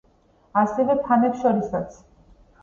ასევე 0.61 0.95
ფანებს 1.09 1.43
შორისაც. 1.45 2.01